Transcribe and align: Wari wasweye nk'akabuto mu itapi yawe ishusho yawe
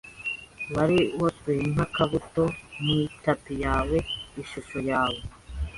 Wari 0.73 0.99
wasweye 1.21 1.63
nk'akabuto 1.73 2.43
mu 2.83 2.93
itapi 3.07 3.53
yawe 3.63 3.97
ishusho 4.41 4.77
yawe 4.89 5.21